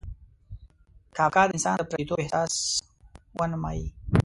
کافکا 1.15 1.41
د 1.47 1.49
انسان 1.55 1.73
د 1.77 1.81
پردیتوب 1.89 2.19
احساس 2.21 2.53
ونمایي. 3.39 3.85